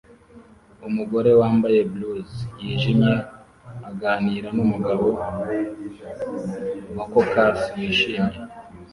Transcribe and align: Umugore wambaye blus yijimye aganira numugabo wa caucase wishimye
Umugore 0.87 1.31
wambaye 1.39 1.79
blus 1.93 2.29
yijimye 2.63 3.15
aganira 3.89 4.47
numugabo 4.55 5.07
wa 6.97 7.05
caucase 7.11 7.67
wishimye 7.77 8.37